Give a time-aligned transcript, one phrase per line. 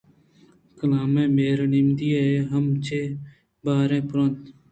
[0.77, 2.99] کلام ءِ مہر ءِ نمدی ئے ہم چہ
[3.63, 4.41] بیہار ءَ پُراِنت